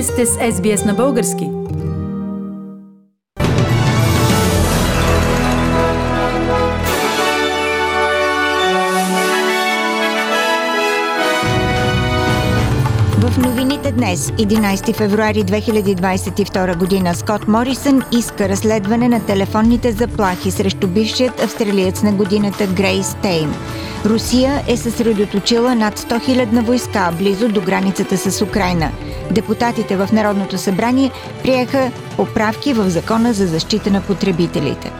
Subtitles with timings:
[0.00, 1.44] Вие сте с SBS на български.
[13.18, 20.86] В новините днес, 11 февруари 2022 година, Скот Морисън иска разследване на телефонните заплахи срещу
[20.86, 23.54] бившият австралиец на годината Грейс Тейм.
[24.06, 28.90] Русия е съсредоточила над 100 000 войска близо до границата с Украина.
[29.30, 31.10] Депутатите в Народното събрание
[31.42, 34.92] приеха поправки в Закона за защита на потребителите.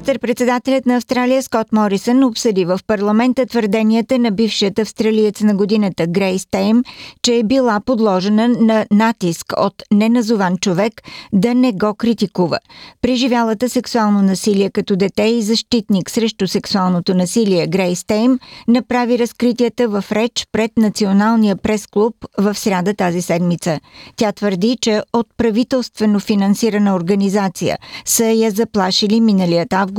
[0.00, 6.46] Министър-председателят на Австралия Скот Морисън обсъди в парламента твърденията на бившият австралиец на годината Грейс
[6.50, 6.82] Тейм,
[7.22, 10.92] че е била подложена на натиск от неназован човек
[11.32, 12.58] да не го критикува.
[13.02, 20.04] Преживялата сексуално насилие като дете и защитник срещу сексуалното насилие Грейс Тейм направи разкритията в
[20.12, 23.80] реч пред Националния прес-клуб в сряда тази седмица.
[24.16, 29.89] Тя твърди, че от правителствено финансирана организация са я заплашили миналият август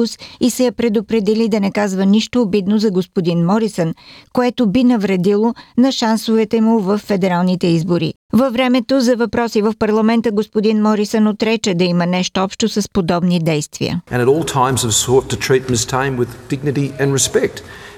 [0.41, 3.93] и се я предупредили да не казва нищо обидно за господин Морисън,
[4.33, 8.13] което би навредило на шансовете му в федералните избори.
[8.33, 13.39] Във времето за въпроси в парламента господин Морисън отрече да има нещо общо с подобни
[13.39, 14.01] действия.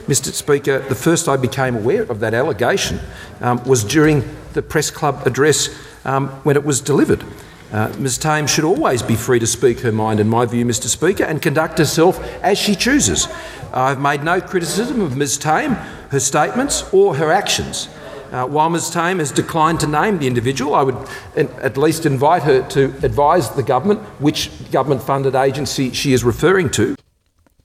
[0.07, 2.99] Mr Speaker, the first I became aware of that allegation
[3.41, 4.17] um, was during
[4.53, 5.69] the press club address
[6.03, 7.23] um, when it was delivered.
[7.73, 10.85] Uh, Ms Tame should always be free to speak her mind, in my view, Mr
[10.85, 13.27] Speaker, and conduct herself as she chooses.
[13.73, 15.71] I've made no criticism of Ms Tame,
[16.11, 17.89] her statements, or her actions.
[18.31, 20.97] Uh, while Ms Tame has declined to name the individual, I would
[21.35, 26.69] at least invite her to advise the government which government funded agency she is referring
[26.71, 26.95] to.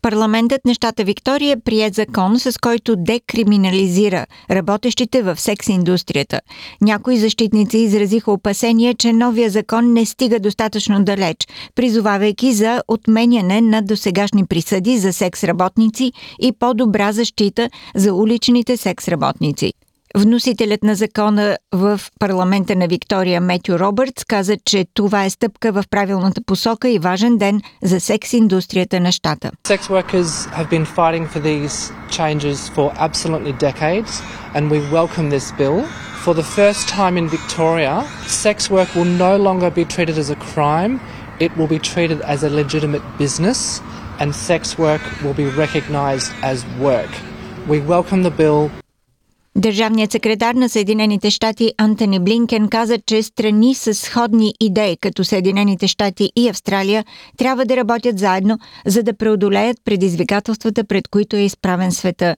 [0.08, 6.40] Парламентът на щата Виктория прие закон, с който декриминализира работещите в секс индустрията.
[6.80, 11.36] Някои защитници изразиха опасения, че новия закон не стига достатъчно далеч,
[11.74, 19.08] призовавайки за отменяне на досегашни присъди за секс работници и по-добра защита за уличните секс
[19.08, 19.72] работници.
[20.18, 25.84] Вносителят на закона в парламента на Виктория Метю Робъртс каза, че това е стъпка в
[25.90, 29.50] правилната посока и важен ден за секс индустрията на щата.
[34.54, 35.78] And we welcome this bill.
[36.24, 37.94] For the first time in Victoria,
[38.44, 40.92] sex work will no longer be treated as a crime,
[41.46, 43.58] it will be treated as a legitimate business,
[44.20, 46.58] and sex work will be recognised as
[46.88, 47.12] work.
[47.72, 48.62] We welcome the bill.
[49.58, 55.88] Държавният секретар на Съединените щати Антони Блинкен каза, че страни с сходни идеи като Съединените
[55.88, 57.04] щати и Австралия
[57.36, 62.36] трябва да работят заедно, за да преодолеят предизвикателствата, пред които е изправен света.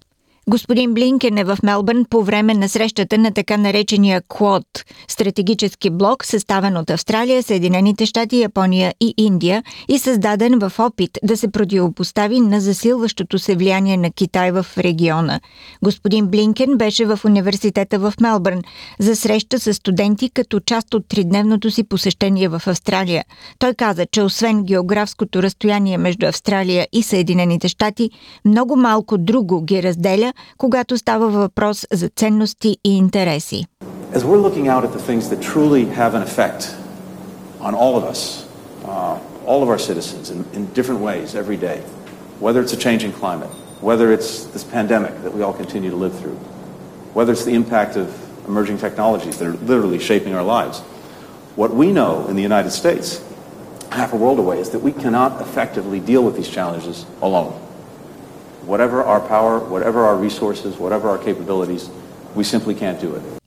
[0.49, 4.65] Господин Блинкен е в Мелбърн по време на срещата на така наречения Quad–
[5.09, 11.37] стратегически блок, съставен от Австралия, Съединените щати, Япония и Индия и създаден в опит да
[11.37, 15.41] се противопостави на засилващото се влияние на Китай в региона.
[15.85, 18.63] Господин Блинкен беше в университета в Мелбърн
[18.99, 23.25] за среща с студенти като част от тридневното си посещение в Австралия.
[23.59, 28.11] Той каза, че освен географското разстояние между Австралия и Съединените щати,
[28.45, 33.66] много малко друго ги разделя, когато става въпрос за ценности и интереси.
[34.14, 36.62] As we're looking out at the things that truly have an effect
[37.60, 38.22] on all of us,
[38.86, 41.80] uh, all of our citizens in, in different ways every day,
[42.40, 43.54] whether it's a changing climate,
[43.90, 46.40] whether it's this pandemic that we all continue to live through,
[47.18, 48.08] whether it's the impact of
[48.48, 50.80] emerging technologies that are literally shaping our lives,
[51.56, 53.08] what we know in the United States,
[53.92, 57.54] half a world away, is that we cannot effectively deal with these challenges alone.
[58.67, 61.91] Whatever our power, whatever our resources, whatever our capabilities,
[62.35, 63.40] we simply can't do it.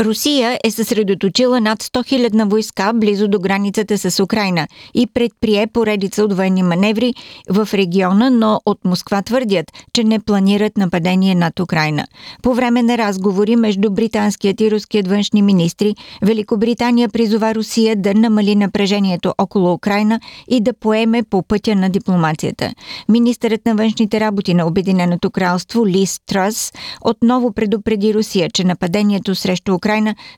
[0.00, 6.24] Русия е съсредоточила над 100 000 войска близо до границата с Украина и предприе поредица
[6.24, 7.14] от военни маневри
[7.50, 12.06] в региона, но от Москва твърдят, че не планират нападение над Украина.
[12.42, 18.54] По време на разговори между британският и руският външни министри, Великобритания призова Русия да намали
[18.54, 22.72] напрежението около Украина и да поеме по пътя на дипломацията.
[23.08, 29.74] Министърът на външните работи на Обединеното кралство Лис Тръс отново предупреди Русия, че нападението срещу
[29.74, 29.87] Украина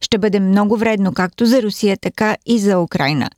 [0.00, 3.31] ще бъде много вредно както за Русия, така и за Украина.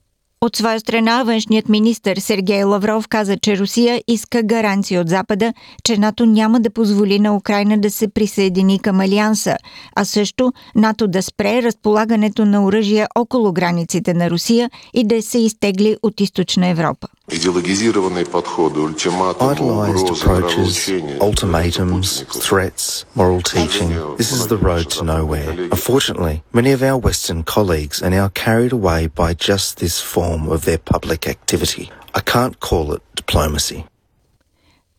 [0.45, 5.55] От своя страна, външният министр Сергей Лавров каза, че Русия иска гаранции от Запада,
[5.85, 9.57] че НАТО няма да позволи на Украина да се присъедини към Алианса,
[9.97, 15.39] а също НАТО да спре разполагането на оръжия около границите на Русия и да се
[15.39, 17.09] изтегли от източна Европа.
[17.32, 21.20] Идеологизированные подходы, ультиматумы, Idealized угрозы, approaches, нравоучения.
[21.20, 23.90] ultimatums, threats, moral teaching.
[24.18, 25.50] This is the road to nowhere.
[25.72, 30.64] Unfortunately, many of our Western colleagues are now carried away by just this form of
[30.64, 31.92] their public activity.
[32.16, 33.84] I can't call it diplomacy.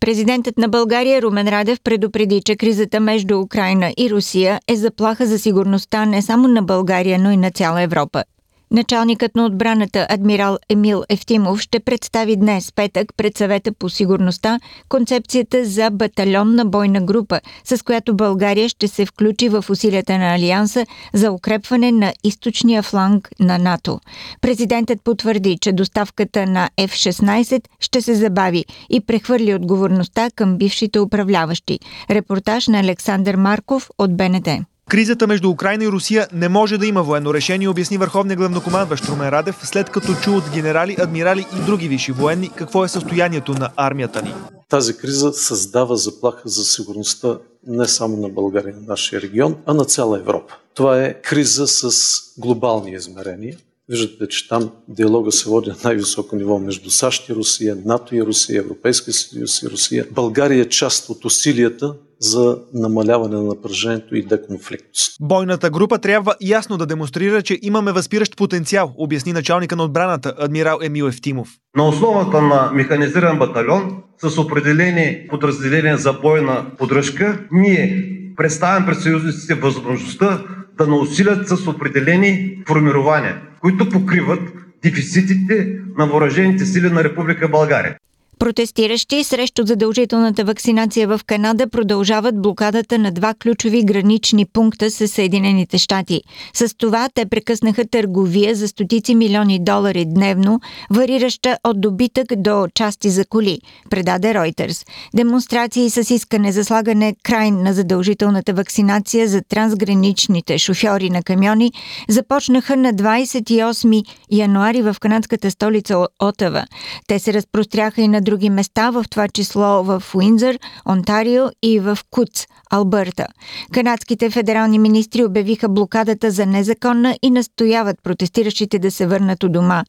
[0.00, 5.38] Президентът на България Румен Радев предупреди, че кризата между Украина и Русия е заплаха за
[5.38, 8.24] сигурността не само на България, но и на цяла Европа.
[8.73, 14.59] Началникът на отбраната адмирал Емил Ефтимов ще представи днес, петък, пред съвета по сигурността,
[14.89, 20.85] концепцията за батальонна бойна група, с която България ще се включи в усилията на Алианса
[21.13, 23.99] за укрепване на източния фланг на НАТО.
[24.41, 31.79] Президентът потвърди, че доставката на F-16 ще се забави и прехвърли отговорността към бившите управляващи.
[32.09, 34.49] Репортаж на Александър Марков от БНТ.
[34.89, 39.29] Кризата между Украина и Русия не може да има военно решение, обясни върховният главнокомандващ Румен
[39.29, 43.69] Радев, след като чу от генерали, адмирали и други висши военни какво е състоянието на
[43.75, 44.33] армията ни.
[44.69, 47.37] Тази криза създава заплаха за сигурността
[47.67, 50.53] не само на България, на нашия регион, а на цяла Европа.
[50.73, 51.91] Това е криза с
[52.37, 53.57] глобални измерения.
[53.89, 58.23] Виждате, че там диалога се води на най-високо ниво между САЩ и Русия, НАТО и
[58.23, 60.05] Русия, Европейския съюз и Русия.
[60.11, 65.17] България е част от усилията за намаляване на напрежението и деконфликтност.
[65.21, 70.79] Бойната група трябва ясно да демонстрира, че имаме възпиращ потенциал, обясни началника на отбраната адмирал
[70.83, 71.49] Емил Ефтимов.
[71.77, 79.53] На основата на механизиран батальон с определени подразделения за бойна поддръжка, ние представяме пред съюзниците
[79.53, 80.43] възможността
[80.77, 84.41] да наусилят с определени формирования, които покриват
[84.83, 87.97] дефицитите на въоръжените сили на Република България.
[88.43, 95.77] Протестиращи срещу задължителната вакцинация в Канада продължават блокадата на два ключови гранични пункта с Съединените
[95.77, 96.21] щати.
[96.53, 100.59] С това те прекъснаха търговия за стотици милиони долари дневно,
[100.91, 103.59] варираща от добитък до части за коли,
[103.89, 104.87] предаде Reuters.
[105.15, 111.71] Демонстрации с искане за слагане край на задължителната вакцинация за трансграничните шофьори на камиони
[112.09, 116.65] започнаха на 28 януари в канадската столица Отава.
[117.07, 120.59] Те се разпростряха и на други места, в това число в Уинзър,
[120.89, 123.27] Онтарио и в Куц, Албърта.
[123.73, 129.83] Канадските федерални министри обявиха блокадата за незаконна и настояват протестиращите да се върнат у дома.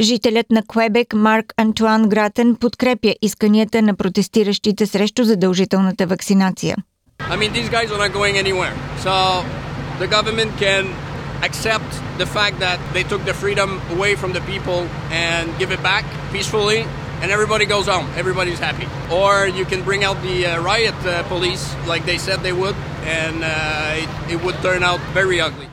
[0.00, 6.76] Жителят на Квебек Марк Антуан Гратен подкрепя исканията на протестиращите срещу задължителната вакцинация.
[7.20, 7.52] I mean,
[11.42, 15.82] accept the fact that they took the freedom away from the people and give it
[15.82, 16.86] back peacefully,
[17.20, 18.08] and everybody goes home.
[18.16, 18.86] Everybody's happy.
[19.12, 22.74] Or you can bring out the uh, riot uh, police like they said they would,
[23.04, 25.68] and uh, it, it would turn out very ugly.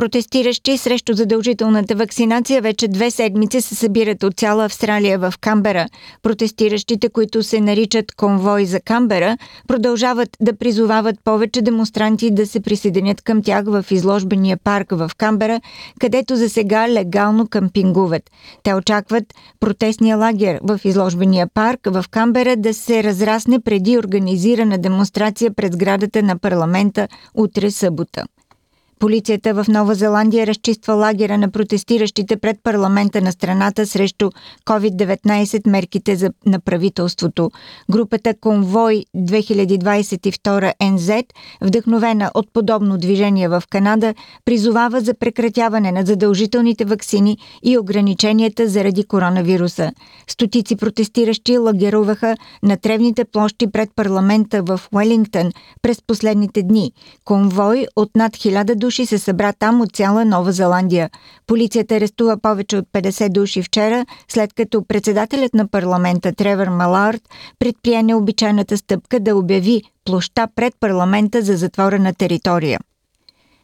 [0.00, 5.86] Протестиращи срещу задължителната вакцинация вече две седмици се събират от цяла Австралия в Камбера.
[6.22, 9.38] Протестиращите, които се наричат конвой за Камбера,
[9.68, 15.60] продължават да призовават повече демонстранти да се присъединят към тях в изложбения парк в Камбера,
[16.00, 18.22] където за сега легално кампингуват.
[18.62, 19.24] Те очакват
[19.60, 26.22] протестния лагер в изложбения парк в Камбера да се разрасне преди организирана демонстрация пред сградата
[26.22, 28.24] на парламента утре събота.
[29.00, 34.30] Полицията в Нова Зеландия разчиства лагера на протестиращите пред парламента на страната срещу
[34.66, 37.50] COVID-19 мерките за, на правителството.
[37.90, 41.10] Групата Конвой 2022 НЗ,
[41.60, 49.04] вдъхновена от подобно движение в Канада, призовава за прекратяване на задължителните вакцини и ограниченията заради
[49.04, 49.92] коронавируса.
[50.26, 56.92] Стотици протестиращи лагеруваха на тревните площи пред парламента в Уелингтън през последните дни.
[57.24, 61.10] Конвой от над 1000 души се събра там от цяла Нова Зеландия.
[61.46, 67.22] Полицията арестува повече от 50 души вчера, след като председателят на парламента Тревър Малард
[67.58, 72.80] предприе необичайната стъпка да обяви площа пред парламента за затворена територия.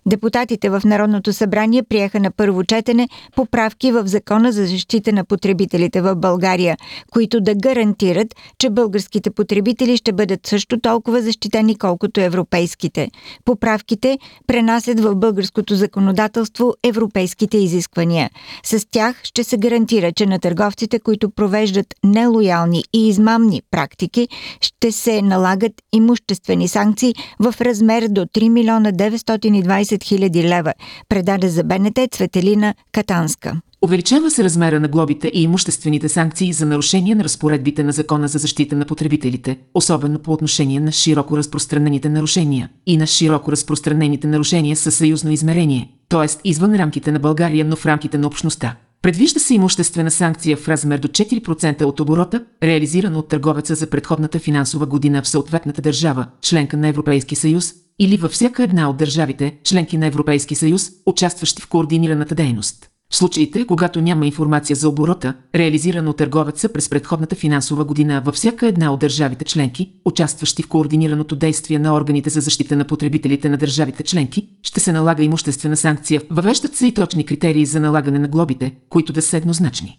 [0.07, 6.01] Депутатите в Народното събрание приеха на първо четене поправки в Закона за защита на потребителите
[6.01, 6.77] в България,
[7.13, 13.11] които да гарантират, че българските потребители ще бъдат също толкова защитени, колкото европейските.
[13.45, 18.31] Поправките пренасят в българското законодателство европейските изисквания.
[18.65, 24.29] С тях ще се гарантира, че на търговците, които провеждат нелоялни и измамни практики,
[24.61, 30.75] ще се налагат имуществени санкции в размер до 3 милиона 920 хиляди лева,
[31.09, 33.61] предаде за БНТ Цветелина Катанска.
[33.83, 38.39] Увеличава се размера на глобите и имуществените санкции за нарушение на разпоредбите на Закона за
[38.39, 44.77] защита на потребителите, особено по отношение на широко разпространените нарушения и на широко разпространените нарушения
[44.77, 46.49] със съюзно измерение, т.е.
[46.49, 48.77] извън рамките на България, но в рамките на общността.
[49.07, 54.39] Предвижда се имуществена санкция в размер до 4% от оборота, реализирана от търговеца за предходната
[54.39, 59.57] финансова година в съответната държава, членка на Европейски съюз, или във всяка една от държавите,
[59.65, 62.91] членки на Европейски съюз, участващи в координираната дейност.
[63.11, 68.35] В случаите, когато няма информация за оборота, реализирана от търговеца през предходната финансова година във
[68.35, 73.49] всяка една от държавите членки, участващи в координираното действие на органите за защита на потребителите
[73.49, 76.23] на държавите членки, ще се налага имуществена санкция.
[76.31, 79.99] Въвеждат се и точни критерии за налагане на глобите, които да са еднозначни.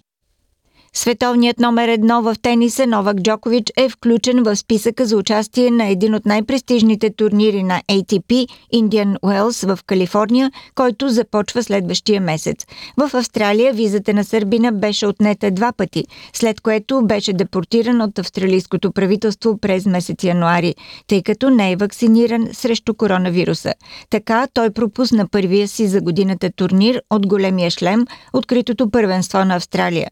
[0.98, 6.16] Световният номер едно в тениса Новак Джокович е включен в списъка за участие на един
[6.16, 12.66] от най-престижните турнири на ATP Indian Wells в Калифорния, който започва следващия месец.
[12.98, 18.92] В Австралия визата на Сърбина беше отнета два пъти, след което беше депортиран от австралийското
[18.92, 20.76] правителство през месец януари,
[21.08, 23.74] тъй като не е вакциниран срещу коронавируса.
[24.10, 30.10] Така той пропусна първия си за годината турнир от големия шлем, откритото първенство на Австралия.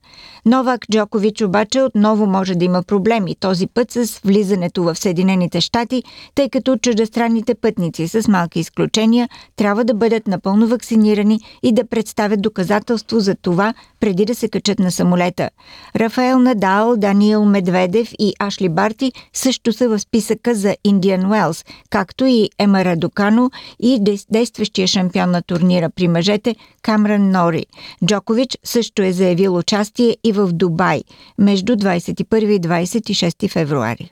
[0.76, 6.04] Новак Джокович обаче отново може да има проблеми, този път с влизането в Съединените щати,
[6.36, 12.42] тъй като чуждестранните пътници с малки изключения трябва да бъдат напълно вакцинирани и да представят
[12.42, 13.74] доказателство за това
[14.06, 15.50] преди да се качат на самолета.
[15.96, 22.26] Рафаел Надал, Даниел Медведев и Ашли Барти също са в списъка за Индиан Уелс, както
[22.26, 27.66] и Ема Радокано и действащия шампион на турнира при мъжете Камран Нори.
[28.06, 31.02] Джокович също е заявил участие и в Дубай
[31.38, 34.12] между 21 и 26 февруари.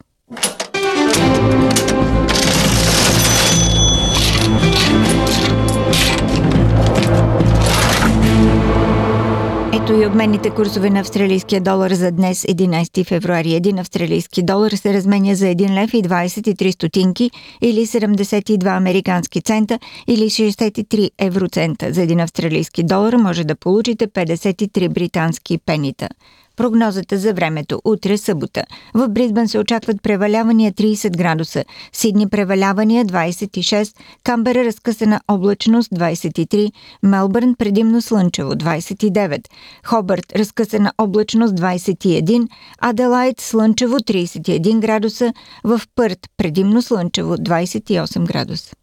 [9.83, 13.53] Ето и обменните курсове на австралийския долар за днес, 11 февруари.
[13.53, 19.79] Един австралийски долар се разменя за 1 лев и 23 стотинки или 72 американски цента
[20.07, 21.93] или 63 евроцента.
[21.93, 26.09] За един австралийски долар може да получите 53 британски пенита.
[26.57, 27.81] Прогнозата за времето.
[27.85, 28.63] Утре събота.
[28.93, 36.71] В Бризбън се очакват превалявания 30 градуса, Сидни превалявания 26, Камбера разкъсана облачност 23,
[37.03, 39.39] Мелбърн предимно слънчево 29,
[39.85, 42.47] Хобърт разкъсана облачност 21,
[42.81, 45.33] Аделайт слънчево 31 градуса,
[45.63, 48.82] в Пърт предимно слънчево 28 градуса.